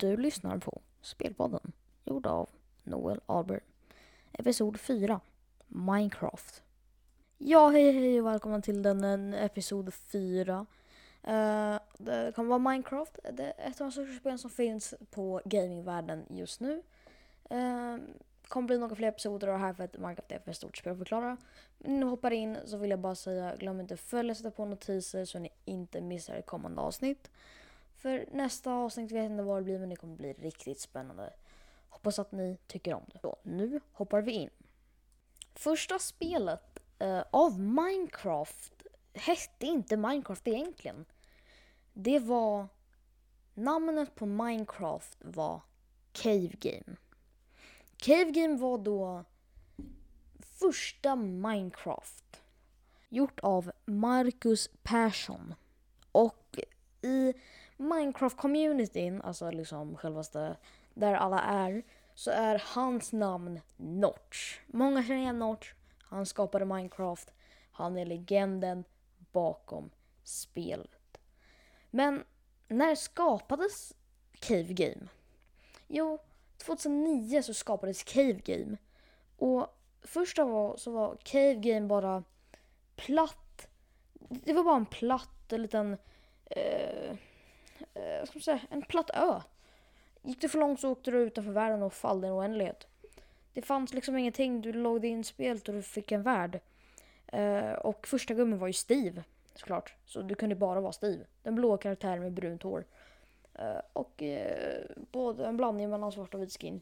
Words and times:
Du 0.00 0.16
lyssnar 0.16 0.58
på 0.58 0.80
Spelpodden, 1.00 1.72
gjord 2.04 2.26
av 2.26 2.48
Noel 2.84 3.20
Alber. 3.26 3.60
Episod 4.32 4.80
4, 4.80 5.20
Minecraft. 5.66 6.62
Ja, 7.38 7.68
hej 7.68 7.92
hej 7.92 8.20
och 8.20 8.26
välkomna 8.26 8.60
till 8.60 8.82
den 8.82 9.34
episod 9.34 9.94
4. 9.94 10.66
Uh, 11.28 11.34
eh, 11.34 11.80
det 11.98 12.32
kommer 12.36 12.48
vara 12.48 12.58
Minecraft, 12.58 13.18
det 13.32 13.44
är 13.44 13.68
ett 13.70 13.80
av 13.80 13.86
de 13.86 13.92
största 13.92 14.20
spelen 14.20 14.38
som 14.38 14.50
finns 14.50 14.94
på 15.10 15.40
gamingvärlden 15.44 16.24
just 16.28 16.60
nu. 16.60 16.82
Uh, 17.52 17.96
kommer 18.48 18.66
bli 18.66 18.78
några 18.78 18.94
fler 18.94 19.08
episoder 19.08 19.48
av 19.48 19.58
det 19.58 19.64
här 19.66 19.72
för 19.72 19.84
att 19.84 19.98
Minecraft 19.98 20.32
är 20.32 20.38
för 20.38 20.52
stort 20.52 20.76
spel 20.76 20.92
att 20.92 20.98
förklara. 20.98 21.36
Men 21.78 21.90
innan 21.90 22.08
vi 22.08 22.10
hoppar 22.10 22.30
in 22.30 22.58
så 22.64 22.76
vill 22.76 22.90
jag 22.90 23.00
bara 23.00 23.14
säga, 23.14 23.56
glöm 23.56 23.80
inte 23.80 23.94
att 23.94 24.00
följa 24.00 24.30
och 24.30 24.36
sätta 24.36 24.50
på 24.50 24.64
notiser 24.64 25.24
så 25.24 25.38
ni 25.38 25.50
inte 25.64 26.00
missar 26.00 26.34
ett 26.34 26.46
kommande 26.46 26.80
avsnitt. 26.80 27.30
För 28.00 28.28
nästa 28.32 28.72
avsnitt 28.72 29.12
vet 29.12 29.16
jag 29.16 29.32
inte 29.32 29.42
vad 29.42 29.58
det 29.58 29.62
blir 29.62 29.78
men 29.78 29.88
det 29.88 29.96
kommer 29.96 30.16
bli 30.16 30.32
riktigt 30.32 30.80
spännande. 30.80 31.32
Hoppas 31.88 32.18
att 32.18 32.32
ni 32.32 32.58
tycker 32.66 32.94
om 32.94 33.04
det. 33.12 33.18
Så, 33.18 33.38
nu 33.42 33.80
hoppar 33.92 34.22
vi 34.22 34.32
in. 34.32 34.50
Första 35.54 35.98
spelet 35.98 36.80
uh, 37.02 37.22
av 37.30 37.60
Minecraft 37.60 38.82
hette 39.12 39.66
inte 39.66 39.96
Minecraft 39.96 40.48
egentligen. 40.48 41.04
Det 41.92 42.18
var... 42.18 42.68
Namnet 43.54 44.14
på 44.14 44.26
Minecraft 44.26 45.18
var 45.20 45.62
Cave 46.12 46.50
Game. 46.60 46.96
Cave 47.96 48.30
Game 48.30 48.56
var 48.56 48.78
då 48.78 49.24
första 50.40 51.16
Minecraft. 51.16 52.42
Gjort 53.08 53.40
av 53.40 53.72
Marcus 53.84 54.70
Persson. 54.82 55.54
Och 56.12 56.58
i 57.02 57.34
Minecraft-communityn, 57.80 59.20
alltså 59.24 59.50
liksom 59.50 59.96
självaste 59.96 60.56
där 60.94 61.14
alla 61.14 61.40
är, 61.42 61.82
så 62.14 62.30
är 62.30 62.62
hans 62.74 63.12
namn 63.12 63.60
Notch. 63.76 64.60
Många 64.66 65.02
känner 65.02 65.20
igen 65.20 65.38
Notch. 65.38 65.72
Han 65.98 66.26
skapade 66.26 66.64
Minecraft. 66.64 67.32
Han 67.72 67.96
är 67.96 68.06
legenden 68.06 68.84
bakom 69.32 69.90
spelet. 70.24 71.20
Men 71.90 72.24
när 72.68 72.94
skapades 72.94 73.92
Cave 74.32 74.62
Game? 74.72 75.08
Jo, 75.88 76.18
2009 76.58 77.42
så 77.42 77.54
skapades 77.54 78.02
Cave 78.02 78.40
Game. 78.44 78.76
Och 79.36 79.66
första 80.02 80.42
allt 80.42 80.80
så 80.80 80.90
var 80.90 81.16
Cave 81.24 81.54
Game 81.54 81.86
bara 81.86 82.24
platt. 82.96 83.68
Det 84.14 84.52
var 84.52 84.64
bara 84.64 84.76
en 84.76 84.86
platt, 84.86 85.52
en 85.52 85.62
liten... 85.62 85.96
Eh, 86.44 87.16
eh, 87.94 88.24
ska 88.24 88.34
man 88.34 88.42
säga, 88.42 88.60
en 88.70 88.82
platt 88.82 89.10
ö. 89.14 89.40
Gick 90.22 90.40
du 90.40 90.48
för 90.48 90.58
långt 90.58 90.80
så 90.80 90.90
åkte 90.90 91.10
du 91.10 91.18
utanför 91.18 91.52
världen 91.52 91.82
och 91.82 91.92
fall 91.92 92.24
i 92.24 92.26
en 92.26 92.32
oändlighet. 92.32 92.86
Det 93.52 93.62
fanns 93.62 93.94
liksom 93.94 94.16
ingenting. 94.16 94.60
Du 94.60 94.72
loggade 94.72 95.08
in 95.08 95.24
spelet 95.24 95.68
och 95.68 95.74
du 95.74 95.82
fick 95.82 96.12
en 96.12 96.22
värld. 96.22 96.60
Eh, 97.26 97.72
och 97.72 98.06
första 98.06 98.34
gummen 98.34 98.58
var 98.58 98.66
ju 98.66 98.72
Steve 98.72 99.24
såklart. 99.54 99.94
Så 100.06 100.22
du 100.22 100.34
kunde 100.34 100.54
bara 100.54 100.80
vara 100.80 100.92
Steve. 100.92 101.24
Den 101.42 101.54
blå 101.54 101.76
karaktären 101.76 102.22
med 102.22 102.32
brunt 102.32 102.62
hår. 102.62 102.84
Uh, 103.58 103.80
och 103.92 104.22
uh, 104.22 105.04
både 105.12 105.46
en 105.46 105.56
blandning 105.56 105.90
mellan 105.90 106.12
svart 106.12 106.34
och 106.34 106.42
vit 106.42 106.60
skin. 106.60 106.80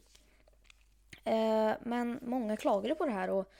Uh, 1.27 1.73
men 1.81 2.19
många 2.21 2.57
klagade 2.57 2.95
på 2.95 3.05
det 3.05 3.11
här 3.11 3.29
och 3.29 3.51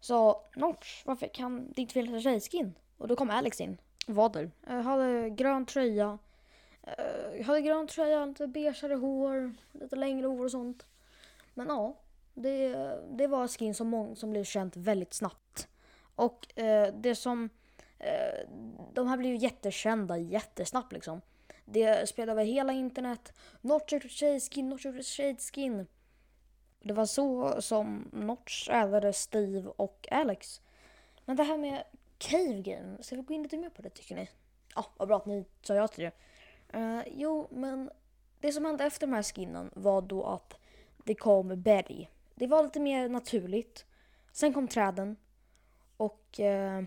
sa 0.00 0.44
Notch, 0.56 1.02
varför 1.06 1.28
kan 1.28 1.72
det 1.72 1.80
inte 1.82 1.94
finnas 1.94 2.22
tjejskin? 2.22 2.74
Och 2.98 3.08
då 3.08 3.16
kom 3.16 3.30
Alex 3.30 3.60
in. 3.60 3.78
Var 4.06 4.28
där. 4.28 4.50
hade 4.82 5.30
grön 5.30 5.66
tröja. 5.66 6.18
Eh, 6.82 7.44
hade 7.44 7.60
grön 7.60 7.86
tröja, 7.86 8.26
lite 8.26 8.46
beigare 8.46 8.94
hår, 8.94 9.54
lite 9.72 9.96
längre 9.96 10.26
hår 10.26 10.44
och 10.44 10.50
sånt. 10.50 10.86
Men 11.54 11.66
ja, 11.66 11.96
det, 12.34 12.74
det 13.10 13.26
var 13.26 13.48
skin 13.48 13.74
som, 13.74 13.88
mång, 13.88 14.16
som 14.16 14.30
blev 14.30 14.44
känt 14.44 14.76
väldigt 14.76 15.14
snabbt. 15.14 15.68
Och 16.14 16.58
eh, 16.58 16.94
det 16.94 17.14
som... 17.14 17.48
Eh, 17.98 18.48
de 18.92 19.08
här 19.08 19.16
blev 19.16 19.32
ju 19.32 19.38
jättekända 19.38 20.18
jättesnabbt 20.18 20.92
liksom. 20.92 21.20
Det 21.64 22.08
spelade 22.08 22.32
över 22.32 22.44
hela 22.44 22.72
internet. 22.72 23.32
Notch 23.60 23.92
gjorde 23.92 24.08
tjejskin, 24.08 24.68
Notch 24.68 24.84
gjorde 24.84 25.02
tjejskin. 25.02 25.86
Det 26.80 26.92
var 26.92 27.06
så 27.06 27.62
som 27.62 28.08
Notch 28.12 28.68
ärvade 28.68 29.12
Steve 29.12 29.68
och 29.76 30.08
Alex. 30.10 30.60
Men 31.24 31.36
det 31.36 31.42
här 31.42 31.58
med 31.58 31.84
Cave 32.18 32.62
Game, 32.62 33.02
ska 33.02 33.16
vi 33.16 33.22
gå 33.22 33.34
in 33.34 33.42
lite 33.42 33.56
mer 33.56 33.70
på 33.70 33.82
det 33.82 33.90
tycker 33.90 34.16
ni? 34.16 34.28
Ja, 34.74 34.86
vad 34.96 35.08
bra 35.08 35.16
att 35.16 35.26
ni 35.26 35.44
sa 35.62 35.74
ja 35.74 35.88
till 35.88 36.04
det. 36.04 36.12
Uh, 36.74 37.02
jo, 37.06 37.48
men 37.50 37.90
det 38.40 38.52
som 38.52 38.64
hände 38.64 38.84
efter 38.84 39.06
de 39.06 39.12
här 39.12 39.22
skinnen 39.22 39.70
var 39.74 40.02
då 40.02 40.24
att 40.24 40.54
det 41.04 41.14
kom 41.14 41.62
berg. 41.62 42.10
Det 42.34 42.46
var 42.46 42.62
lite 42.62 42.80
mer 42.80 43.08
naturligt. 43.08 43.86
Sen 44.32 44.52
kom 44.52 44.68
träden. 44.68 45.16
Och 45.96 46.40
uh, 46.40 46.84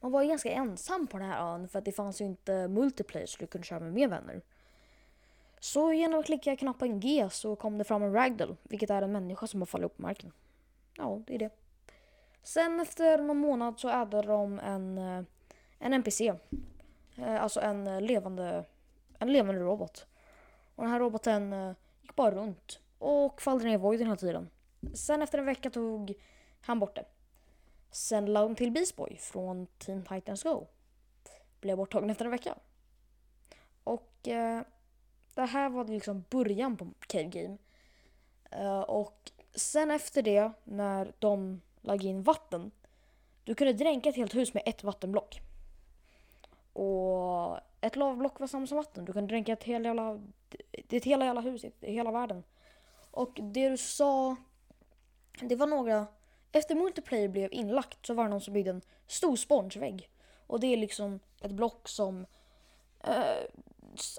man 0.00 0.12
var 0.12 0.22
ju 0.22 0.28
ganska 0.28 0.50
ensam 0.50 1.06
på 1.06 1.18
den 1.18 1.28
här 1.28 1.54
ön 1.54 1.68
för 1.68 1.78
att 1.78 1.84
det 1.84 1.92
fanns 1.92 2.20
ju 2.20 2.24
inte 2.24 2.68
multiplayer 2.68 3.26
så 3.26 3.36
du 3.38 3.46
kunde 3.46 3.66
köra 3.66 3.80
med 3.80 3.92
mer 3.92 4.08
vänner. 4.08 4.42
Så 5.60 5.92
genom 5.92 6.20
att 6.20 6.26
klicka 6.26 6.56
knappen 6.56 7.00
G 7.00 7.28
så 7.30 7.56
kom 7.56 7.78
det 7.78 7.84
fram 7.84 8.02
en 8.02 8.12
ragdoll, 8.12 8.56
vilket 8.62 8.90
är 8.90 9.02
en 9.02 9.12
människa 9.12 9.46
som 9.46 9.60
har 9.60 9.66
fallit 9.66 9.84
upp 9.84 9.96
på 9.96 10.02
marken. 10.02 10.32
Ja, 10.96 11.22
det 11.26 11.34
är 11.34 11.38
det. 11.38 11.50
Sen 12.42 12.80
efter 12.80 13.18
någon 13.18 13.38
månad 13.38 13.80
så 13.80 13.88
ädde 13.88 14.22
de 14.22 14.58
en, 14.58 14.98
eh, 14.98 15.24
en 15.78 15.92
NPC. 15.92 16.34
Alltså 17.26 17.60
en 17.60 18.06
levande, 18.06 18.64
en 19.18 19.32
levande 19.32 19.60
robot. 19.60 20.06
Och 20.74 20.82
den 20.82 20.92
här 20.92 21.00
roboten 21.00 21.52
eh, 21.52 21.72
gick 22.02 22.16
bara 22.16 22.34
runt 22.34 22.80
och 22.98 23.42
fallde 23.42 23.64
ner 23.64 23.74
i 23.74 23.76
voiden 23.76 24.06
hela 24.06 24.16
tiden. 24.16 24.50
Sen 24.94 25.22
efter 25.22 25.38
en 25.38 25.46
vecka 25.46 25.70
tog 25.70 26.14
han 26.60 26.78
bort 26.78 26.94
det. 26.94 27.04
Sen 27.90 28.26
lade 28.26 28.46
de 28.46 28.54
till 28.54 28.72
Beast 28.72 28.96
Boy 28.96 29.16
från 29.16 29.66
Teen 29.66 30.04
Titans 30.04 30.42
Go. 30.42 30.66
Blev 31.60 31.76
borttagen 31.76 32.10
efter 32.10 32.24
en 32.24 32.30
vecka. 32.30 32.54
Och 33.84 34.28
eh, 34.28 34.62
det 35.34 35.44
här 35.44 35.68
var 35.68 35.84
liksom 35.84 36.24
början 36.30 36.76
på 36.76 36.88
Cave 37.06 37.24
Game. 37.24 37.56
Eh, 38.50 38.80
och 38.80 39.32
sen 39.54 39.90
efter 39.90 40.22
det, 40.22 40.52
när 40.64 41.12
de 41.18 41.60
lade 41.80 42.06
in 42.06 42.22
vatten. 42.22 42.70
Du 43.44 43.54
kunde 43.54 43.72
dränka 43.72 44.08
ett 44.08 44.16
helt 44.16 44.34
hus 44.34 44.54
med 44.54 44.62
ett 44.66 44.84
vattenblock. 44.84 45.40
Och 46.72 47.58
ett 47.86 47.96
lavblock 47.96 48.40
var 48.40 48.46
samma 48.46 48.66
som 48.66 48.76
vatten. 48.76 49.04
Du 49.04 49.12
kunde 49.12 49.28
dränka 49.28 49.52
ett 49.52 49.64
helt 49.64 49.84
jävla, 49.84 50.20
ett 50.72 51.04
hela 51.04 51.24
jävla 51.24 51.40
hus 51.40 51.64
i 51.64 51.92
hela 51.92 52.10
världen. 52.10 52.44
Och 53.10 53.38
det 53.42 53.68
du 53.68 53.76
sa, 53.76 54.36
det 55.40 55.56
var 55.56 55.66
några 55.66 56.06
efter 56.52 56.74
multiplayer 56.74 57.28
blev 57.28 57.52
inlagt 57.52 58.06
så 58.06 58.14
var 58.14 58.24
det 58.24 58.30
någon 58.30 58.40
som 58.40 58.54
byggde 58.54 58.70
en 58.70 58.82
stor 59.06 59.36
sponsvägg. 59.36 60.10
Och 60.46 60.60
det 60.60 60.66
är 60.66 60.76
liksom 60.76 61.20
ett 61.40 61.52
block 61.52 61.88
som 61.88 62.26
eh, 63.04 63.46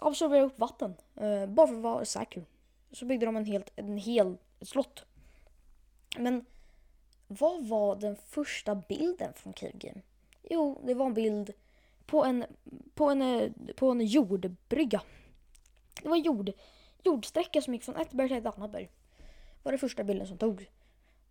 absorberar 0.01 0.43
upp 0.43 0.59
vatten. 0.59 0.95
Eh, 1.15 1.45
bara 1.45 1.67
för 1.67 1.75
att 1.75 1.81
vara 1.81 2.05
säker. 2.05 2.45
Så 2.91 3.05
byggde 3.05 3.25
de 3.25 3.35
en, 3.35 3.45
helt, 3.45 3.71
en 3.75 3.97
hel 3.97 4.37
ett 4.59 4.67
slott. 4.67 5.05
Men 6.17 6.45
vad 7.27 7.67
var 7.67 7.95
den 7.95 8.15
första 8.15 8.75
bilden 8.75 9.33
från 9.33 9.53
Cave 9.53 9.73
Game? 9.75 10.01
Jo, 10.43 10.81
det 10.83 10.93
var 10.93 11.05
en 11.05 11.13
bild 11.13 11.53
på 12.07 12.25
en, 12.25 12.45
på 12.93 13.09
en, 13.09 13.21
eh, 13.21 13.51
på 13.75 13.91
en 13.91 14.01
jordbrygga. 14.01 15.01
Det 16.03 16.09
var 16.09 16.17
jord, 16.17 16.51
jordsträcka 17.03 17.61
som 17.61 17.73
gick 17.73 17.83
från 17.83 17.95
ett 17.95 18.11
berg 18.11 18.27
till 18.27 18.37
ett 18.37 18.45
annat 18.45 18.71
berg. 18.71 18.89
Det 19.17 19.63
var 19.63 19.71
det 19.71 19.77
första 19.77 20.03
bilden 20.03 20.27
som 20.27 20.37
togs. 20.37 20.65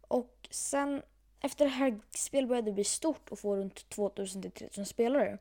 Och 0.09 0.49
sen 0.51 1.03
efter 1.41 1.65
det 1.65 1.71
här 1.71 2.01
spelet 2.11 2.49
började 2.49 2.73
bli 2.73 2.85
stort 2.85 3.29
och 3.29 3.39
få 3.39 3.57
runt 3.57 3.87
2000-3000 3.97 4.85
spelare 4.85 5.39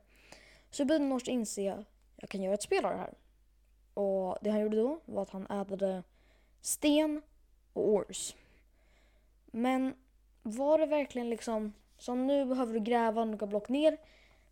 så 0.70 0.84
började 0.84 1.04
Nors 1.04 1.28
inse 1.28 1.72
att 1.72 1.86
jag 2.16 2.28
kan 2.28 2.42
göra 2.42 2.54
ett 2.54 2.62
spel 2.62 2.84
av 2.84 2.90
det 2.90 2.98
här. 2.98 3.14
Och 3.94 4.38
det 4.42 4.50
han 4.50 4.60
gjorde 4.60 4.76
då 4.76 5.00
var 5.04 5.22
att 5.22 5.30
han 5.30 5.46
ädade 5.50 6.02
sten 6.60 7.22
och 7.72 7.88
ors. 7.88 8.34
Men 9.46 9.94
var 10.42 10.78
det 10.78 10.86
verkligen 10.86 11.30
liksom 11.30 11.72
som 11.98 12.26
nu 12.26 12.44
behöver 12.44 12.74
du 12.74 12.80
gräva 12.80 13.24
några 13.24 13.46
block 13.46 13.68
ner? 13.68 13.98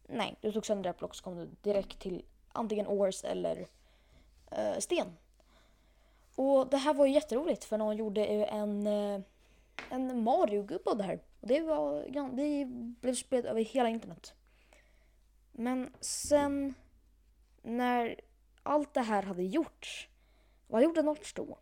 Nej, 0.08 0.36
du 0.40 0.52
tog 0.52 0.66
sönder 0.66 0.90
ett 0.90 0.98
block 0.98 1.14
så 1.14 1.24
kom 1.24 1.36
du 1.36 1.50
direkt 1.62 1.98
till 1.98 2.24
antingen 2.52 2.86
Ors 2.86 3.24
eller 3.24 3.60
uh, 4.58 4.78
sten. 4.78 5.16
Och 6.36 6.68
det 6.70 6.76
här 6.76 6.94
var 6.94 7.06
ju 7.06 7.12
jätteroligt 7.12 7.64
för 7.64 7.78
någon 7.78 7.96
gjorde 7.96 8.26
en 8.26 8.86
eh, 8.86 9.20
en 9.90 10.22
Mario-gubbe 10.22 10.90
av 10.90 10.96
det 10.96 11.04
här. 11.04 11.20
Det, 11.40 11.60
var, 11.60 12.06
det 12.36 12.64
blev 13.00 13.14
spritt 13.14 13.44
över 13.44 13.60
hela 13.60 13.88
internet. 13.88 14.34
Men 15.52 15.92
sen 16.00 16.74
när 17.62 18.20
allt 18.62 18.94
det 18.94 19.00
här 19.00 19.22
hade 19.22 19.42
gjorts, 19.42 20.08
vad 20.66 20.82
gjorde 20.82 21.02
Notch 21.02 21.32
då? 21.32 21.58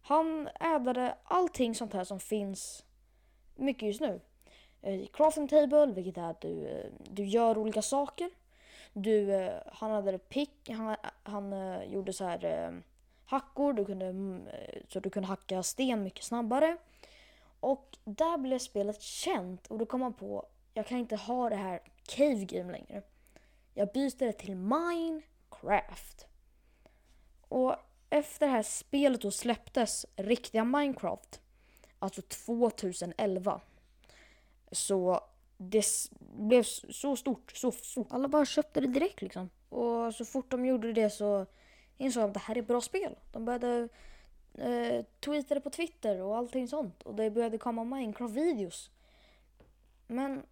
Han 0.00 0.48
ädade 0.60 1.18
allting 1.24 1.74
sånt 1.74 1.92
här 1.92 2.04
som 2.04 2.20
finns 2.20 2.84
mycket 3.54 3.86
just 3.86 4.00
nu. 4.00 4.20
Eh, 4.86 5.06
Crafting 5.06 5.48
table, 5.48 5.86
vilket 5.86 6.18
är 6.18 6.30
att 6.30 6.40
du, 6.40 6.68
eh, 6.68 6.86
du 7.10 7.24
gör 7.24 7.58
olika 7.58 7.82
saker. 7.82 8.30
Du, 8.92 9.34
eh, 9.34 9.62
han 9.66 9.90
hade 9.90 10.18
pick, 10.18 10.70
han, 10.70 10.96
han 11.22 11.54
gjorde 11.90 12.12
så 12.12 12.24
här 12.24 12.82
hackor, 13.24 13.72
du 13.72 13.84
kunde, 13.84 14.06
mm, 14.06 14.48
så 14.88 15.00
du 15.00 15.10
kunde 15.10 15.28
hacka 15.28 15.62
sten 15.62 16.02
mycket 16.02 16.24
snabbare. 16.24 16.76
Och 17.60 17.98
där 18.04 18.38
blev 18.38 18.58
spelet 18.58 19.02
känt 19.02 19.66
och 19.66 19.78
då 19.78 19.86
kom 19.86 20.00
man 20.00 20.12
på 20.12 20.46
jag 20.76 20.86
kan 20.86 20.98
inte 20.98 21.16
ha 21.16 21.48
det 21.48 21.56
här 21.56 21.80
Cave 22.02 22.44
Game 22.44 22.72
längre. 22.72 23.02
Jag 23.74 23.92
byter 23.92 24.18
det 24.18 24.32
till 24.32 24.56
Minecraft. 24.56 26.26
Och 27.48 27.76
efter 28.10 28.46
det 28.46 28.52
här 28.52 28.62
spelet 28.62 29.22
då 29.22 29.30
släpptes 29.30 30.06
riktiga 30.16 30.64
Minecraft, 30.64 31.40
alltså 31.98 32.22
2011, 32.22 33.60
så 34.72 35.20
det 35.56 35.84
blev 36.18 36.62
så 36.62 37.16
stort, 37.16 37.52
så 37.54 37.72
fort. 37.72 38.06
Alla 38.10 38.28
bara 38.28 38.44
köpte 38.44 38.80
det 38.80 38.86
direkt 38.86 39.22
liksom. 39.22 39.50
Och 39.68 40.14
så 40.14 40.24
fort 40.24 40.50
de 40.50 40.66
gjorde 40.66 40.92
det 40.92 41.10
så 41.10 41.46
insåg 41.96 42.22
de 42.22 42.26
att 42.26 42.34
det 42.34 42.40
här 42.40 42.58
är 42.58 42.62
bra 42.62 42.80
spel. 42.80 43.16
De 43.32 43.44
började 43.44 43.88
eh, 44.54 45.04
tweeta 45.20 45.54
det 45.54 45.60
på 45.60 45.70
Twitter 45.70 46.22
och 46.22 46.36
allting 46.36 46.68
sånt. 46.68 47.02
Och 47.02 47.14
det 47.14 47.30
började 47.30 47.58
komma 47.58 47.84
Minecraft-videos. 47.84 48.90
Men 50.06 50.42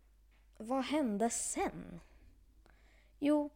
vad 0.58 0.84
hände 0.84 1.30
sen? 1.30 2.00
Jo, 3.18 3.50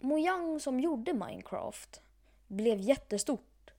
Mojang 0.00 0.60
som 0.60 0.80
gjorde 0.80 1.12
Minecraft 1.12 2.00
blev 2.46 2.80
jättestort. 2.80 3.70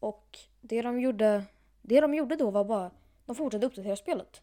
Och 0.00 0.38
det 0.60 0.82
de 0.82 1.00
gjorde, 1.00 1.44
det 1.82 2.00
de 2.00 2.14
gjorde 2.14 2.36
då 2.36 2.50
var 2.50 2.64
bara, 2.64 2.90
de 3.26 3.34
fortsatte 3.34 3.66
uppdatera 3.66 3.96
spelet. 3.96 4.42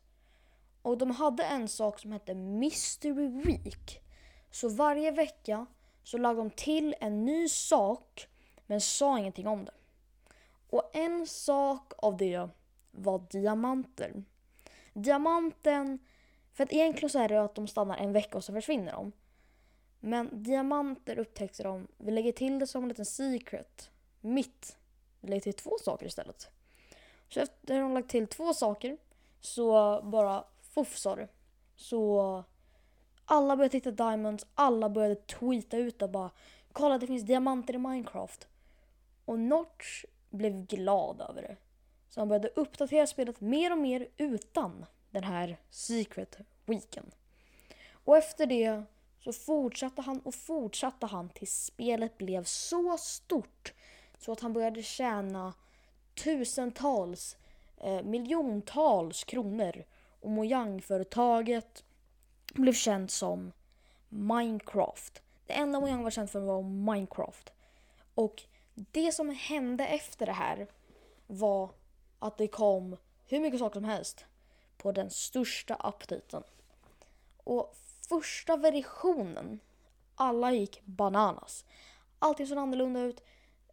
Och 0.87 0.97
de 0.97 1.11
hade 1.11 1.43
en 1.43 1.67
sak 1.67 1.99
som 1.99 2.11
hette 2.11 2.33
Mystery 2.33 3.27
Week. 3.27 4.01
Så 4.51 4.69
varje 4.69 5.11
vecka 5.11 5.65
så 6.03 6.17
lade 6.17 6.35
de 6.35 6.49
till 6.49 6.95
en 6.99 7.25
ny 7.25 7.49
sak 7.49 8.27
men 8.67 8.81
sa 8.81 9.19
ingenting 9.19 9.47
om 9.47 9.65
det. 9.65 9.71
Och 10.69 10.91
en 10.93 11.27
sak 11.27 11.93
av 11.97 12.17
det 12.17 12.49
var 12.91 13.19
diamanter. 13.29 14.23
Diamanten, 14.93 15.99
för 16.53 16.63
att 16.63 16.73
egentligen 16.73 17.09
så 17.09 17.19
är 17.19 17.29
det 17.29 17.43
att 17.43 17.55
de 17.55 17.67
stannar 17.67 17.97
en 17.97 18.13
vecka 18.13 18.37
och 18.37 18.43
så 18.43 18.53
försvinner 18.53 18.91
de. 18.91 19.11
Men 19.99 20.43
diamanter 20.43 21.19
upptäckte 21.19 21.63
de, 21.63 21.87
vi 21.97 22.11
lägger 22.11 22.31
till 22.31 22.59
det 22.59 22.67
som 22.67 22.83
en 22.83 22.89
liten 22.89 23.05
secret. 23.05 23.89
Mitt. 24.21 24.77
Vi 25.21 25.29
lägger 25.29 25.41
till 25.41 25.53
två 25.53 25.77
saker 25.83 26.05
istället. 26.05 26.49
Så 27.29 27.39
efter 27.39 27.73
att 27.73 27.81
de 27.81 27.93
lagt 27.93 28.09
till 28.09 28.27
två 28.27 28.53
saker 28.53 28.97
så 29.41 30.01
bara 30.01 30.43
fofsar. 30.77 31.15
sa 31.15 31.15
det. 31.15 31.27
Så 31.75 32.43
alla 33.25 33.55
började 33.55 33.71
titta 33.71 33.91
diamonds, 33.91 34.45
alla 34.55 34.89
började 34.89 35.15
tweeta 35.15 35.77
ut 35.77 36.01
och 36.01 36.09
bara 36.09 36.31
kolla 36.71 36.97
det 36.97 37.07
finns 37.07 37.23
diamanter 37.23 37.73
i 37.73 37.77
Minecraft. 37.77 38.47
Och 39.25 39.39
Notch 39.39 40.05
blev 40.29 40.65
glad 40.65 41.21
över 41.21 41.41
det. 41.41 41.57
Så 42.09 42.21
han 42.21 42.27
började 42.27 42.47
uppdatera 42.47 43.07
spelet 43.07 43.41
mer 43.41 43.71
och 43.71 43.77
mer 43.77 44.07
utan 44.17 44.85
den 45.11 45.23
här 45.23 45.57
secret 45.69 46.37
weeken. 46.65 47.11
Och 47.91 48.17
efter 48.17 48.45
det 48.45 48.83
så 49.23 49.33
fortsatte 49.33 50.01
han 50.01 50.19
och 50.19 50.35
fortsatte 50.35 51.05
han 51.05 51.29
tills 51.29 51.65
spelet 51.65 52.17
blev 52.17 52.43
så 52.43 52.97
stort 52.97 53.73
så 54.19 54.31
att 54.31 54.39
han 54.39 54.53
började 54.53 54.83
tjäna 54.83 55.53
tusentals, 56.23 57.37
eh, 57.77 58.03
miljontals 58.03 59.23
kronor 59.23 59.83
och 60.27 60.33
Mojang-företaget 60.33 61.83
blev 62.53 62.73
känt 62.73 63.11
som 63.11 63.51
Minecraft. 64.09 65.21
Det 65.45 65.53
enda 65.53 65.79
Mojang 65.79 66.03
var 66.03 66.11
känt 66.11 66.31
för 66.31 66.39
var 66.39 66.61
Minecraft. 66.61 67.53
Och 68.15 68.43
det 68.73 69.11
som 69.11 69.29
hände 69.29 69.87
efter 69.87 70.25
det 70.25 70.31
här 70.31 70.67
var 71.27 71.69
att 72.19 72.37
det 72.37 72.47
kom 72.47 72.97
hur 73.25 73.39
mycket 73.39 73.59
saker 73.59 73.73
som 73.73 73.83
helst 73.83 74.25
på 74.77 74.91
den 74.91 75.09
största 75.09 75.75
updaten. 75.75 76.43
Och 77.37 77.75
första 78.09 78.57
versionen, 78.57 79.59
alla 80.15 80.51
gick 80.51 80.81
bananas. 80.85 81.65
Allting 82.19 82.47
såg 82.47 82.57
annorlunda 82.57 82.99
ut. 82.99 83.23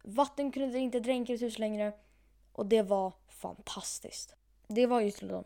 Vatten 0.03 0.51
kunde 0.51 0.79
inte 0.79 0.99
dränka 0.99 1.33
ett 1.33 1.41
hus 1.41 1.59
längre. 1.59 1.93
Och 2.51 2.65
det 2.65 2.81
var 2.81 3.13
fantastiskt. 3.27 4.35
Det 4.67 4.85
var 4.85 5.01
just 5.01 5.21
liksom 5.21 5.43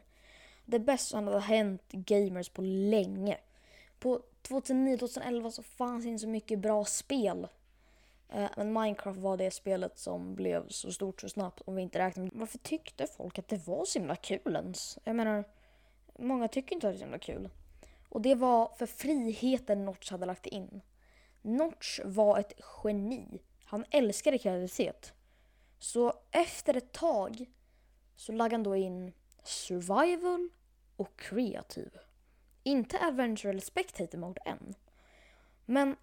det 0.69 0.79
bästa 0.79 1.17
som 1.17 1.27
hade 1.27 1.39
hänt 1.39 1.91
gamers 1.91 2.49
på 2.49 2.61
länge. 2.61 3.37
På 3.99 4.21
2009-2011 4.43 5.49
så 5.49 5.63
fanns 5.63 6.05
inte 6.05 6.19
så 6.19 6.27
mycket 6.27 6.59
bra 6.59 6.85
spel. 6.85 7.47
Eh, 8.29 8.49
men 8.57 8.73
Minecraft 8.73 9.19
var 9.19 9.37
det 9.37 9.51
spelet 9.51 9.97
som 9.97 10.35
blev 10.35 10.67
så 10.67 10.91
stort 10.91 11.21
så 11.21 11.29
snabbt 11.29 11.61
om 11.65 11.75
vi 11.75 11.81
inte 11.81 11.99
räknar 11.99 12.23
med 12.23 12.31
Varför 12.33 12.57
tyckte 12.57 13.07
folk 13.07 13.39
att 13.39 13.47
det 13.47 13.67
var 13.67 13.85
så 13.85 13.99
himla 13.99 14.15
kul 14.15 14.55
ens? 14.55 14.97
Jag 15.03 15.15
menar, 15.15 15.43
många 16.19 16.47
tycker 16.47 16.75
inte 16.75 16.87
att 16.87 16.93
det 16.93 16.97
är 16.97 16.99
så 16.99 17.05
himla 17.05 17.19
kul. 17.19 17.49
Och 18.09 18.21
det 18.21 18.35
var 18.35 18.71
för 18.77 18.85
friheten 18.85 19.85
Notch 19.85 20.11
hade 20.11 20.25
lagt 20.25 20.47
in. 20.47 20.81
Notch 21.41 21.99
var 22.05 22.39
ett 22.39 22.53
geni. 22.83 23.41
Han 23.65 23.85
älskade 23.89 24.37
kreativitet. 24.37 25.13
Så 25.79 26.13
efter 26.31 26.77
ett 26.77 26.91
tag 26.91 27.45
så 28.15 28.31
lade 28.31 28.55
han 28.55 28.63
då 28.63 28.75
in 28.75 29.13
survival 29.43 30.49
och 30.99 31.19
kreativ. 31.19 31.97
Inte 32.63 32.99
adventure 32.99 33.49
eller 33.49 33.61
spectator 33.61 34.17
mode 34.17 34.41
än. 34.45 34.75
Men 35.65 35.95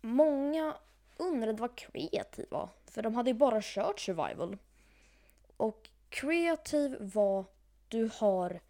många 0.00 0.76
undrade 1.16 1.52
vad 1.52 1.76
kreativ 1.76 2.46
var. 2.50 2.68
För 2.84 3.02
de 3.02 3.14
hade 3.14 3.30
ju 3.30 3.34
bara 3.34 3.60
kört 3.62 4.00
survival. 4.00 4.56
Och 5.56 5.88
kreativ 6.08 6.96
var 7.00 7.44
du 7.88 8.10
har, 8.14 8.60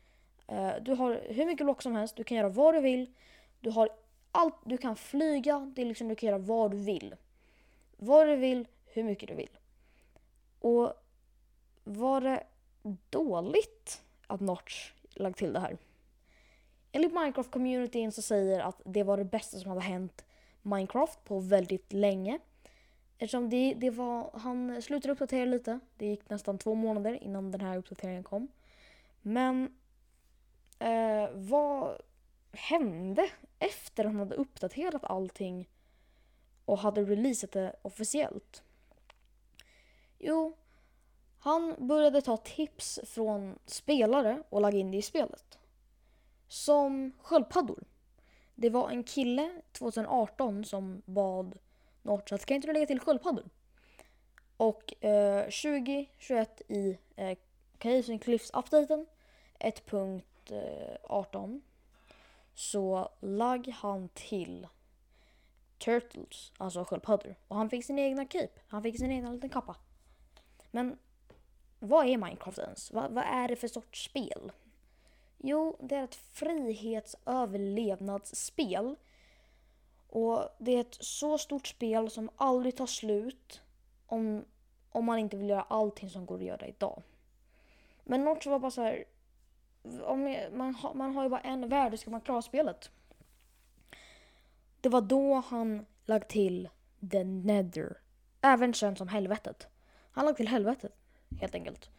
eh, 0.46 0.72
du 0.80 0.94
har 0.94 1.20
hur 1.28 1.46
mycket 1.46 1.66
block 1.66 1.82
som 1.82 1.96
helst, 1.96 2.16
du 2.16 2.24
kan 2.24 2.36
göra 2.36 2.48
vad 2.48 2.74
du 2.74 2.80
vill. 2.80 3.14
Du 3.60 3.70
har 3.70 3.88
allt, 4.32 4.56
du 4.64 4.78
kan 4.78 4.96
flyga, 4.96 5.72
det 5.76 5.82
är 5.82 5.86
liksom, 5.86 6.08
du 6.08 6.14
kan 6.14 6.26
göra 6.26 6.38
vad 6.38 6.70
du 6.70 6.76
vill. 6.76 7.14
Vad 7.96 8.26
du 8.26 8.36
vill, 8.36 8.68
hur 8.84 9.04
mycket 9.04 9.28
du 9.28 9.34
vill. 9.34 9.58
Och 10.60 10.92
var 11.84 12.20
det 12.20 12.44
dåligt 13.10 14.02
att 14.26 14.40
Notch 14.40 14.92
lagt 15.18 15.38
till 15.38 15.52
det 15.52 15.60
här. 15.60 15.76
Enligt 16.92 17.12
Minecraft-communityn 17.12 18.10
så 18.10 18.22
säger 18.22 18.60
att 18.60 18.80
det 18.84 19.02
var 19.02 19.16
det 19.16 19.24
bästa 19.24 19.58
som 19.58 19.68
hade 19.68 19.80
hänt 19.80 20.24
Minecraft 20.62 21.24
på 21.24 21.40
väldigt 21.40 21.92
länge. 21.92 22.38
Eftersom 23.18 23.50
det, 23.50 23.74
det 23.74 23.90
var, 23.90 24.30
han 24.34 24.82
slutade 24.82 25.12
uppdatera 25.12 25.44
lite. 25.44 25.80
Det 25.96 26.06
gick 26.06 26.30
nästan 26.30 26.58
två 26.58 26.74
månader 26.74 27.22
innan 27.22 27.50
den 27.50 27.60
här 27.60 27.76
uppdateringen 27.76 28.22
kom. 28.24 28.48
Men 29.22 29.78
eh, 30.78 31.28
vad 31.34 32.00
hände 32.52 33.30
efter 33.58 34.04
han 34.04 34.16
hade 34.18 34.34
uppdaterat 34.34 35.04
allting 35.04 35.68
och 36.64 36.78
hade 36.78 37.04
releasat 37.04 37.52
det 37.52 37.76
officiellt? 37.82 38.62
Jo, 40.18 40.56
han 41.38 41.74
började 41.78 42.20
ta 42.22 42.36
tips 42.36 43.00
från 43.04 43.58
spelare 43.66 44.42
och 44.48 44.60
lägga 44.60 44.78
in 44.78 44.90
det 44.90 44.96
i 44.96 45.02
spelet. 45.02 45.58
Som 46.48 47.12
sköldpaddor. 47.22 47.84
Det 48.54 48.70
var 48.70 48.90
en 48.90 49.04
kille 49.04 49.50
2018 49.72 50.64
som 50.64 51.02
bad 51.04 51.58
Notch 52.02 52.32
att 52.32 52.46
kan 52.46 52.54
inte 52.54 52.68
du 52.68 52.72
lägga 52.72 52.86
till 52.86 53.00
sköldpaddor? 53.00 53.48
Och 54.56 55.04
eh, 55.04 55.42
2021 55.42 56.62
i 56.68 56.98
eh, 57.16 57.38
Caves 57.78 58.08
and 58.08 58.22
Cliffs-updaten 58.22 59.06
1.18 59.58 61.54
eh, 61.54 61.60
så 62.54 63.08
lag 63.20 63.68
han 63.68 64.08
till 64.08 64.66
Turtles, 65.78 66.52
alltså 66.56 66.84
sköldpaddor. 66.84 67.34
Och 67.48 67.56
han 67.56 67.70
fick 67.70 67.84
sin 67.84 67.98
egna 67.98 68.24
cape. 68.24 68.60
Han 68.68 68.82
fick 68.82 68.98
sin 68.98 69.10
egna 69.10 69.32
liten 69.32 69.50
kappa. 69.50 69.76
Men 70.70 70.98
vad 71.78 72.06
är 72.06 72.18
Minecraft 72.18 72.58
ens? 72.58 72.92
Vad, 72.92 73.12
vad 73.12 73.24
är 73.24 73.48
det 73.48 73.56
för 73.56 73.68
sorts 73.68 74.04
spel? 74.04 74.52
Jo, 75.38 75.76
det 75.80 75.96
är 75.96 76.04
ett 76.04 76.14
frihetsöverlevnadsspel. 76.14 78.96
Och 80.08 80.48
det 80.58 80.72
är 80.72 80.80
ett 80.80 80.98
så 81.00 81.38
stort 81.38 81.66
spel 81.66 82.10
som 82.10 82.30
aldrig 82.36 82.76
tar 82.76 82.86
slut 82.86 83.62
om, 84.06 84.44
om 84.90 85.04
man 85.04 85.18
inte 85.18 85.36
vill 85.36 85.48
göra 85.48 85.62
allting 85.62 86.10
som 86.10 86.26
går 86.26 86.36
att 86.36 86.44
göra 86.44 86.66
idag. 86.66 87.02
Men 88.04 88.24
Notch 88.24 88.46
var 88.46 88.58
bara 88.58 88.70
så 88.70 88.82
här, 88.82 89.04
om 90.02 90.36
man, 90.52 90.74
har, 90.74 90.94
man 90.94 91.14
har 91.14 91.22
ju 91.22 91.28
bara 91.28 91.40
en 91.40 91.68
värld, 91.68 91.90
hur 91.90 91.96
ska 91.96 92.10
man 92.10 92.20
klara 92.20 92.42
spelet? 92.42 92.90
Det 94.80 94.88
var 94.88 95.00
då 95.00 95.34
han 95.34 95.86
lagt 96.04 96.30
till 96.30 96.68
The 97.10 97.24
Nether, 97.24 97.96
även 98.40 98.72
känt 98.72 98.98
som 98.98 99.08
helvetet. 99.08 99.66
Han 100.10 100.26
lagt 100.26 100.36
till 100.36 100.48
helvetet 100.48 100.92
helt 101.40 101.54
enkelt. 101.54 101.90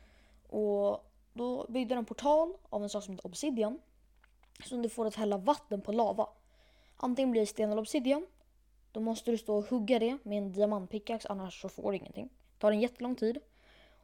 Och 0.50 1.12
då 1.34 1.66
byggde 1.70 1.96
de 1.96 2.00
en 2.00 2.06
portal 2.06 2.54
av 2.70 2.84
en 2.84 2.90
sak 2.90 3.04
som 3.04 3.14
heter 3.14 3.28
obsidian. 3.28 3.80
Som 4.66 4.82
du 4.82 4.90
får 4.90 5.06
att 5.06 5.16
hälla 5.16 5.38
vatten 5.38 5.82
på 5.82 5.92
lava. 5.92 6.28
Antingen 6.98 7.32
blir 7.32 7.42
det 7.42 7.48
sten 7.48 7.72
eller 7.72 7.82
obsidian. 7.82 8.26
Då 8.92 9.00
måste 9.00 9.32
du 9.32 9.38
stå 9.38 9.58
och 9.58 9.66
hugga 9.66 10.00
det 10.00 10.18
med 10.24 10.38
en 10.38 10.52
diamantpickax 10.52 11.26
annars 11.26 11.62
så 11.62 11.70
får 11.70 11.92
du 11.92 11.98
ingenting. 11.98 12.30
Det 12.54 12.60
tar 12.60 12.72
en 12.72 12.80
jättelång 12.80 13.16
tid. 13.16 13.40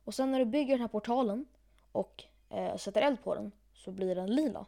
Och 0.03 0.13
sen 0.13 0.31
när 0.31 0.39
du 0.39 0.45
bygger 0.45 0.73
den 0.73 0.81
här 0.81 0.87
portalen 0.87 1.45
och 1.91 2.23
eh, 2.49 2.75
sätter 2.75 3.01
eld 3.01 3.23
på 3.23 3.35
den 3.35 3.51
så 3.73 3.91
blir 3.91 4.15
den 4.15 4.35
lila. 4.35 4.65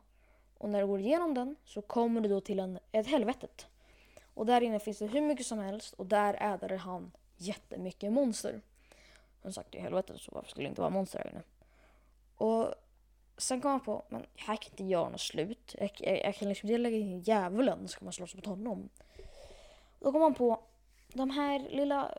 Och 0.58 0.70
när 0.70 0.82
du 0.82 0.88
går 0.88 1.00
igenom 1.00 1.34
den 1.34 1.56
så 1.66 1.82
kommer 1.82 2.22
du 2.22 2.30
då 2.30 2.42
till 2.42 2.60
en, 2.60 2.80
ett 2.92 3.08
helvetet. 3.08 3.68
Och 4.34 4.46
där 4.46 4.62
inne 4.62 4.80
finns 4.80 4.98
det 5.00 5.08
hur 5.08 5.22
mycket 5.22 5.46
som 5.46 5.60
helst 5.60 5.94
och 5.94 6.06
där 6.06 6.54
äter 6.56 6.78
han 6.78 7.12
jättemycket 7.38 8.12
monster. 8.12 8.62
Men 9.42 9.54
sagt, 9.54 9.76
i 9.76 9.80
helvetet 9.80 10.22
så 10.22 10.32
varför 10.36 10.50
skulle 10.50 10.68
det 10.68 10.70
inte 10.70 10.82
vara 10.82 10.92
monster 10.92 11.20
här 11.20 11.32
inne? 11.32 11.44
Och 12.36 12.74
sen 13.38 13.62
kom 13.62 13.72
jag 13.72 13.86
på, 13.86 14.06
men 14.10 14.26
här 14.36 14.56
kan 14.56 14.72
inte 14.72 14.84
göra 14.84 15.10
något 15.10 15.22
slut. 15.22 15.76
Jag, 15.80 15.92
jag, 15.98 16.24
jag 16.24 16.36
kan 16.36 16.50
liksom 16.50 16.70
inte 16.70 16.78
lägga 16.78 16.98
in 16.98 17.22
djävulen, 17.22 17.88
så 17.88 18.00
kan 18.00 18.06
man 18.06 18.14
slåss 18.14 18.36
mot 18.36 18.46
honom. 18.46 18.90
Då 20.00 20.12
kom 20.12 20.22
man 20.22 20.34
på, 20.34 20.60
de 21.14 21.30
här 21.30 21.60
lilla 21.60 22.18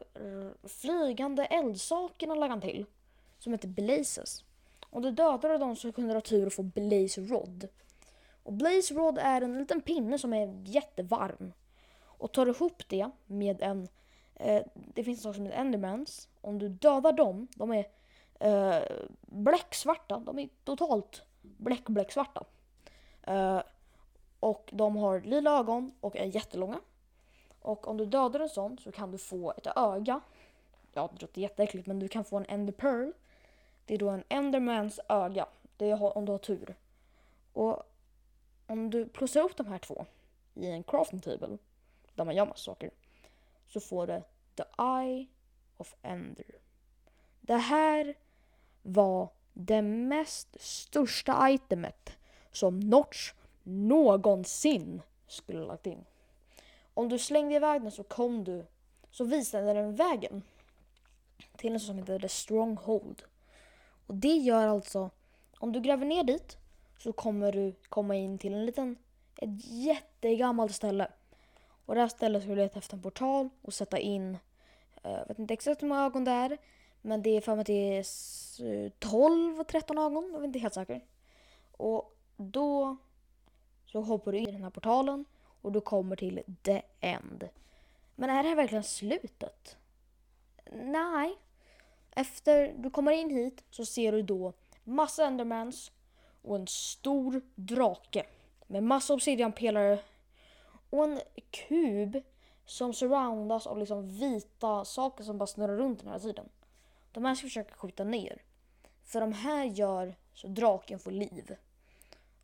flygande 0.62 1.44
eldsakerna 1.44 2.34
lade 2.34 2.52
han 2.52 2.60
till. 2.60 2.86
Som 3.38 3.52
heter 3.52 3.68
blazes. 3.68 4.44
Och 4.90 5.02
det 5.02 5.10
dödade 5.10 5.58
de 5.58 5.76
som 5.76 5.92
kunde 5.92 6.14
ha 6.14 6.20
tur 6.20 6.46
att 6.46 6.54
få 6.54 6.62
blaze 6.62 7.20
rod. 7.20 7.68
Och 8.42 8.52
blaze 8.52 8.94
rod 8.94 9.18
är 9.18 9.40
en 9.40 9.58
liten 9.58 9.80
pinne 9.80 10.18
som 10.18 10.32
är 10.32 10.62
jättevarm. 10.64 11.52
Och 12.00 12.32
tar 12.32 12.46
ihop 12.46 12.82
det 12.88 13.10
med 13.26 13.62
en, 13.62 13.88
eh, 14.38 14.62
det 14.74 15.04
finns 15.04 15.18
en 15.18 15.22
sak 15.22 15.34
som 15.34 15.46
heter 15.46 15.58
endermans. 15.58 16.28
Om 16.40 16.58
du 16.58 16.68
dödar 16.68 17.12
dem, 17.12 17.48
de 17.54 17.72
är 17.72 17.86
eh, 18.40 18.82
bläcksvarta. 19.20 20.18
De 20.18 20.38
är 20.38 20.48
totalt 20.64 21.22
bläck, 21.42 21.88
bläcksvarta. 21.88 22.44
Eh, 23.22 23.60
och 24.40 24.70
de 24.72 24.96
har 24.96 25.20
lila 25.20 25.58
ögon 25.58 25.92
och 26.00 26.16
är 26.16 26.24
jättelånga. 26.24 26.80
Och 27.60 27.88
om 27.88 27.96
du 27.96 28.06
dödar 28.06 28.40
en 28.40 28.48
sån 28.48 28.78
så 28.78 28.92
kan 28.92 29.10
du 29.10 29.18
få 29.18 29.52
ett 29.56 29.66
öga. 29.76 30.20
Ja, 30.92 31.10
det 31.12 31.22
låter 31.22 31.40
jätteäckligt 31.40 31.86
men 31.86 31.98
du 31.98 32.08
kan 32.08 32.24
få 32.24 32.36
en 32.36 32.46
ender 32.48 32.72
pearl. 32.72 33.12
Det 33.84 33.94
är 33.94 33.98
då 33.98 34.08
en 34.08 34.24
endermans 34.28 35.00
öga. 35.08 35.46
Det 35.76 35.90
är 35.90 36.16
om 36.16 36.24
du 36.24 36.32
har 36.32 36.38
tur. 36.38 36.74
Och 37.52 37.82
om 38.66 38.90
du 38.90 39.08
plussar 39.08 39.40
upp 39.40 39.56
de 39.56 39.66
här 39.66 39.78
två 39.78 40.06
i 40.54 40.70
en 40.70 40.82
crafting 40.82 41.20
table 41.20 41.58
där 42.14 42.24
man 42.24 42.36
gör 42.36 42.46
massa 42.46 42.58
saker 42.58 42.90
så 43.68 43.80
får 43.80 44.06
du 44.06 44.22
the 44.54 44.64
eye 44.82 45.26
of 45.76 45.94
ender. 46.02 46.58
Det 47.40 47.56
här 47.56 48.14
var 48.82 49.28
det 49.52 49.82
mest 49.82 50.56
största 50.60 51.50
itemet 51.50 52.12
som 52.52 52.80
Notch 52.80 53.32
någonsin 53.62 55.02
skulle 55.26 55.64
lagt 55.64 55.86
in. 55.86 56.04
Om 56.94 57.08
du 57.08 57.18
slängde 57.18 57.54
iväg 57.54 57.82
den 57.82 57.90
så 57.90 58.02
kom 58.02 58.44
du, 58.44 58.66
så 59.10 59.24
visade 59.24 59.72
den 59.72 59.94
vägen 59.94 60.42
till 61.56 61.72
en 61.72 61.80
som 61.80 61.98
heter 61.98 62.18
The 62.18 62.28
Stronghold. 62.28 63.22
Och 64.06 64.14
det 64.14 64.36
gör 64.36 64.66
alltså, 64.66 65.10
om 65.58 65.72
du 65.72 65.80
gräver 65.80 66.06
ner 66.06 66.24
dit 66.24 66.56
så 66.98 67.12
kommer 67.12 67.52
du 67.52 67.74
komma 67.88 68.16
in 68.16 68.38
till 68.38 68.54
en 68.54 68.66
liten, 68.66 68.96
ett 69.36 69.64
jättegammalt 69.64 70.74
ställe. 70.74 71.10
På 71.88 71.94
det 71.94 72.00
här 72.00 72.08
stället 72.08 72.42
ska 72.42 72.50
du 72.50 72.56
leta 72.56 72.78
efter 72.78 72.96
en 72.96 73.02
portal 73.02 73.48
och 73.62 73.74
sätta 73.74 73.98
in, 73.98 74.38
jag 75.02 75.28
vet 75.28 75.38
inte 75.38 75.54
exakt 75.54 75.82
hur 75.82 75.88
många 75.88 76.04
ögon 76.04 76.24
det 76.24 76.30
är, 76.30 76.58
men 77.02 77.22
det 77.22 77.30
är 77.30 77.40
för 77.40 77.54
mig 77.54 77.60
att 77.60 77.66
det 77.66 77.98
är 77.98 78.90
12 78.90 79.64
13 79.64 79.98
ögon, 79.98 80.30
jag 80.32 80.40
är 80.40 80.44
inte 80.44 80.58
helt 80.58 80.74
säker. 80.74 81.04
Och 81.72 82.16
då 82.36 82.96
så 83.86 84.00
hoppar 84.00 84.32
du 84.32 84.38
in 84.38 84.48
i 84.48 84.52
den 84.52 84.62
här 84.62 84.70
portalen 84.70 85.24
och 85.62 85.72
du 85.72 85.80
kommer 85.80 86.16
till 86.16 86.42
the 86.62 86.82
end. 87.00 87.48
Men 88.14 88.30
är 88.30 88.42
det 88.42 88.48
här 88.48 88.56
verkligen 88.56 88.84
slutet? 88.84 89.76
Nej. 90.72 91.36
Efter 92.10 92.74
du 92.76 92.90
kommer 92.90 93.12
in 93.12 93.30
hit 93.30 93.64
så 93.70 93.84
ser 93.84 94.12
du 94.12 94.22
då 94.22 94.52
massa 94.84 95.26
endermans 95.26 95.92
och 96.42 96.56
en 96.56 96.66
stor 96.66 97.42
drake 97.54 98.26
med 98.66 98.82
massa 98.82 99.14
obsidianpelare 99.14 99.98
och 100.90 101.04
en 101.04 101.20
kub 101.50 102.22
som 102.64 102.92
surroundas 102.94 103.66
av 103.66 103.78
liksom 103.78 104.08
vita 104.08 104.84
saker 104.84 105.24
som 105.24 105.38
bara 105.38 105.46
snurrar 105.46 105.76
runt 105.76 106.00
den 106.00 106.08
här 106.08 106.18
tiden. 106.18 106.48
De 107.12 107.24
här 107.24 107.34
ska 107.34 107.44
vi 107.44 107.50
försöka 107.50 107.74
skjuta 107.74 108.04
ner. 108.04 108.42
För 109.04 109.20
de 109.20 109.32
här 109.32 109.64
gör 109.64 110.16
så 110.34 110.48
draken 110.48 110.98
får 110.98 111.10
liv. 111.10 111.56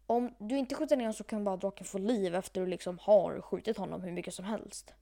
Om 0.06 0.34
du 0.38 0.58
inte 0.58 0.74
skjuter 0.74 0.96
ner 0.96 1.04
honom 1.04 1.14
så 1.14 1.24
kan 1.24 1.44
bara 1.44 1.56
draken 1.56 1.86
få 1.86 1.98
liv 1.98 2.34
efter 2.34 2.60
du 2.60 2.66
liksom 2.66 2.98
har 2.98 3.40
skjutit 3.40 3.76
honom 3.76 4.02
hur 4.02 4.12
mycket 4.12 4.34
som 4.34 4.44
helst. 4.44 4.94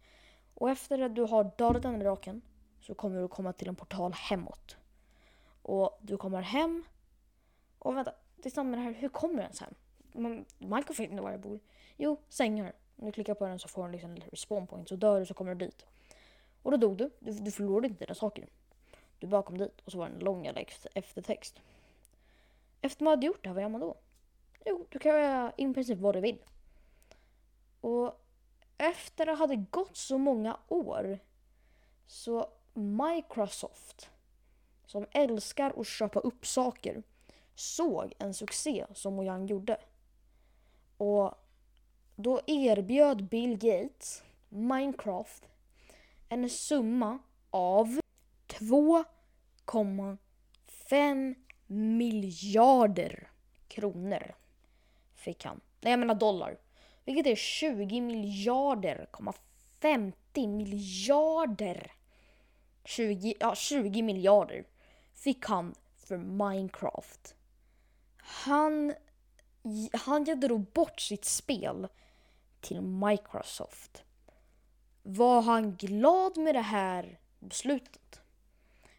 Och 0.54 0.70
efter 0.70 1.02
att 1.02 1.14
du 1.14 1.22
har 1.22 1.44
dödat 1.58 1.82
den 1.82 1.98
draken 1.98 2.42
så 2.80 2.94
kommer 2.94 3.20
du 3.20 3.28
komma 3.28 3.52
till 3.52 3.68
en 3.68 3.76
portal 3.76 4.12
hemåt. 4.12 4.76
Och 5.62 5.98
du 6.02 6.16
kommer 6.16 6.42
hem. 6.42 6.84
Och 7.78 7.96
vänta, 7.96 8.12
det 8.36 8.48
är 8.48 8.50
samma 8.50 8.70
med 8.70 8.78
det 8.78 8.82
här, 8.82 8.92
hur 8.92 9.08
kommer 9.08 9.34
du 9.34 9.40
ens 9.40 9.60
hem? 9.60 9.74
Michael 10.12 10.44
Minecraft 10.58 11.00
vet 11.00 11.10
inte 11.10 11.22
var 11.22 11.30
jag 11.30 11.40
bor. 11.40 11.60
Jo, 11.96 12.20
sängar. 12.28 12.72
Om 12.96 13.06
du 13.06 13.12
klickar 13.12 13.34
på 13.34 13.46
den 13.46 13.58
så 13.58 13.68
får 13.68 13.86
du 13.86 13.92
liksom 13.92 14.10
en 14.10 14.20
respawn 14.30 14.66
point. 14.66 14.88
Så 14.88 14.96
dör 14.96 15.20
du 15.20 15.26
så 15.26 15.34
kommer 15.34 15.54
du 15.54 15.66
dit. 15.66 15.86
Och 16.62 16.70
då 16.70 16.76
dog 16.76 16.96
du. 16.96 17.10
Du, 17.18 17.32
du 17.32 17.50
förlorade 17.50 17.86
inte 17.86 18.04
dina 18.04 18.14
saker. 18.14 18.46
Du 19.18 19.26
bara 19.26 19.42
kom 19.42 19.58
dit 19.58 19.80
och 19.84 19.92
så 19.92 19.98
var 19.98 20.08
det 20.08 20.14
en 20.14 20.20
lång 20.20 20.46
eftertext. 20.94 21.60
Efter 22.80 23.04
man 23.04 23.10
hade 23.10 23.26
gjort 23.26 23.42
det 23.42 23.48
här, 23.48 23.54
vad 23.54 23.62
gör 23.62 23.68
man 23.68 23.80
då? 23.80 23.94
Jo, 24.64 24.86
du 24.88 24.98
kan 24.98 25.12
göra 25.12 25.52
i 25.56 25.74
princip 25.74 25.98
vad 25.98 26.14
du 26.14 26.20
vill. 26.20 26.38
Och 27.80 28.20
efter 28.78 29.26
det 29.26 29.32
hade 29.32 29.56
gått 29.56 29.96
så 29.96 30.18
många 30.18 30.56
år 30.68 31.18
så 32.06 32.48
Microsoft, 32.74 34.10
som 34.86 35.06
älskar 35.10 35.80
att 35.80 35.86
köpa 35.86 36.20
upp 36.20 36.46
saker, 36.46 37.02
såg 37.54 38.14
en 38.18 38.34
succé 38.34 38.86
som 38.94 39.14
Mojang 39.14 39.46
gjorde. 39.46 39.76
Och 40.96 41.34
då 42.22 42.40
erbjöd 42.46 43.28
Bill 43.28 43.58
Gates 43.58 44.22
Minecraft 44.48 45.48
en 46.28 46.50
summa 46.50 47.18
av 47.50 48.00
2,5 48.48 51.34
miljarder 51.66 53.30
kronor 53.68 54.34
fick 55.14 55.44
han. 55.44 55.60
Nej, 55.80 55.90
jag 55.90 56.00
menar 56.00 56.14
dollar. 56.14 56.58
Vilket 57.04 57.26
är 57.26 57.36
20 57.36 58.00
miljarder, 58.00 59.06
komma 59.10 59.34
50 59.80 60.46
miljarder. 60.46 61.92
20, 62.84 63.34
ja, 63.40 63.54
20 63.54 64.02
miljarder 64.02 64.64
fick 65.14 65.46
han 65.46 65.74
för 65.98 66.16
Minecraft. 66.16 67.34
Han, 68.16 68.94
han 69.92 70.24
gav 70.24 70.38
då 70.38 70.58
bort 70.58 71.00
sitt 71.00 71.24
spel 71.24 71.88
till 72.62 72.80
Microsoft. 72.80 74.04
Var 75.02 75.42
han 75.42 75.76
glad 75.76 76.36
med 76.36 76.54
det 76.54 76.60
här 76.60 77.18
beslutet? 77.38 78.20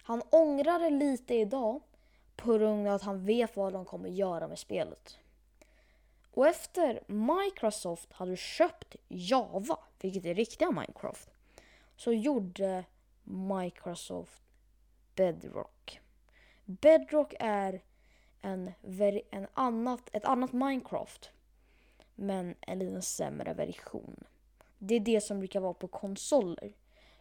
Han 0.04 0.22
ångrar 0.22 0.80
det 0.80 0.90
lite 0.90 1.36
idag 1.36 1.82
på 2.36 2.54
grund 2.54 2.88
av 2.88 2.94
att 2.94 3.02
han 3.02 3.26
vet 3.26 3.56
vad 3.56 3.74
de 3.74 3.86
kommer 3.86 4.10
göra 4.10 4.48
med 4.48 4.60
spelet. 4.60 5.18
Och 6.32 6.48
efter 6.48 7.04
Microsoft 7.08 8.14
hade 8.14 8.38
köpt 8.38 8.96
Java, 9.08 9.78
vilket 10.00 10.26
är 10.26 10.34
riktiga 10.34 10.72
Minecraft, 10.72 11.30
så 11.96 12.14
gjorde 12.14 12.86
Microsoft 13.24 14.44
Bedrock. 15.16 16.00
Bedrock 16.66 17.34
är 17.40 17.82
en, 18.42 18.72
en 19.32 19.48
annat, 19.54 20.10
ett 20.14 20.26
annat 20.26 20.54
Minecraft, 20.54 21.32
men 22.16 22.56
en 22.62 22.80
liten 22.80 23.02
sämre 23.02 23.54
version. 23.54 24.24
Det 24.78 24.96
är 24.96 25.00
det 25.00 25.22
som 25.22 25.40
brukar 25.40 25.60
vara 25.60 25.74
på 25.74 25.88
konsoler, 25.88 26.74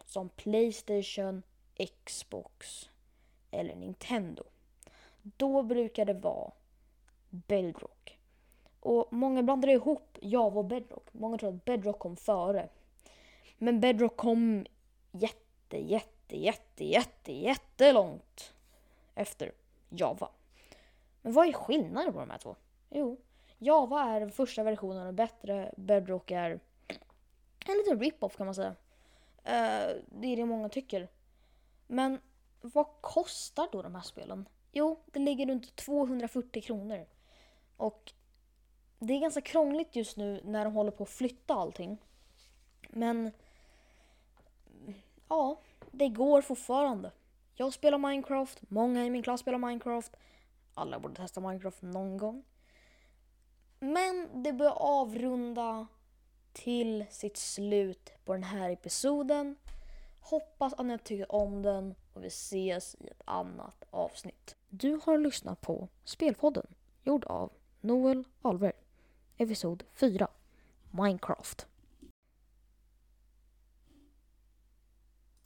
som 0.05 0.29
Playstation, 0.29 1.43
Xbox 2.05 2.89
eller 3.51 3.75
Nintendo. 3.75 4.43
Då 5.21 5.63
brukar 5.63 6.05
det 6.05 6.13
vara 6.13 6.51
Bedrock. 7.29 8.19
Och 8.79 9.13
många 9.13 9.43
blandar 9.43 9.69
ihop 9.69 10.17
Java 10.21 10.59
och 10.59 10.65
Bedrock. 10.65 11.07
Många 11.11 11.37
tror 11.37 11.49
att 11.49 11.65
Bedrock 11.65 11.99
kom 11.99 12.15
före. 12.15 12.69
Men 13.57 13.79
Bedrock 13.79 14.17
kom 14.17 14.65
jätte, 15.11 15.77
jätte, 15.77 16.37
jätte, 16.37 16.85
jätte, 16.85 17.33
jättelångt 17.33 18.53
efter 19.15 19.51
Java. 19.89 20.29
Men 21.21 21.33
vad 21.33 21.47
är 21.47 21.53
skillnaden 21.53 22.13
på 22.13 22.19
de 22.19 22.29
här 22.29 22.37
två? 22.37 22.55
Jo, 22.89 23.17
Java 23.63 24.01
är 24.03 24.19
den 24.19 24.31
första 24.31 24.63
versionen 24.63 25.07
och 25.07 25.13
bättre. 25.13 25.73
Bedrock 25.77 26.31
är 26.31 26.59
en 27.65 27.77
liten 27.77 27.99
rip-off 27.99 28.37
kan 28.37 28.45
man 28.45 28.55
säga. 28.55 28.69
Uh, 29.39 30.01
det 30.09 30.27
är 30.27 30.35
det 30.35 30.45
många 30.45 30.69
tycker. 30.69 31.07
Men 31.87 32.19
vad 32.61 32.87
kostar 33.01 33.67
då 33.71 33.81
de 33.81 33.95
här 33.95 34.01
spelen? 34.01 34.49
Jo, 34.71 34.99
det 35.05 35.19
ligger 35.19 35.47
runt 35.47 35.75
240 35.75 36.61
kronor. 36.61 37.05
Och 37.77 38.13
det 38.99 39.13
är 39.13 39.19
ganska 39.19 39.41
krångligt 39.41 39.95
just 39.95 40.17
nu 40.17 40.41
när 40.43 40.65
de 40.65 40.73
håller 40.73 40.91
på 40.91 41.03
att 41.03 41.09
flytta 41.09 41.53
allting. 41.53 41.97
Men 42.89 43.31
ja, 45.29 45.59
det 45.91 46.09
går 46.09 46.41
fortfarande. 46.41 47.11
Jag 47.55 47.73
spelar 47.73 47.97
Minecraft, 47.97 48.61
många 48.69 49.05
i 49.05 49.09
min 49.09 49.23
klass 49.23 49.41
spelar 49.41 49.57
Minecraft. 49.57 50.15
Alla 50.73 50.99
borde 50.99 51.15
testa 51.15 51.41
Minecraft 51.41 51.81
någon 51.81 52.17
gång. 52.17 52.43
Men 53.83 54.43
det 54.43 54.53
börjar 54.53 54.77
avrunda 54.77 55.87
till 56.53 57.05
sitt 57.09 57.37
slut 57.37 58.11
på 58.25 58.33
den 58.33 58.43
här 58.43 58.69
episoden. 58.69 59.55
Hoppas 60.19 60.73
att 60.73 60.85
ni 60.85 60.91
har 60.91 60.97
tyckt 60.97 61.29
om 61.29 61.61
den 61.61 61.95
och 62.13 62.23
vi 62.23 62.27
ses 62.27 62.95
i 62.99 63.07
ett 63.07 63.21
annat 63.25 63.83
avsnitt. 63.89 64.55
Du 64.69 64.99
har 65.03 65.17
lyssnat 65.17 65.61
på 65.61 65.87
Spelpodden 66.03 66.67
gjord 67.03 67.25
av 67.25 67.51
Noel 67.81 68.23
Alver. 68.41 68.73
Episod 69.37 69.83
4 69.93 70.27
Minecraft. 70.91 71.67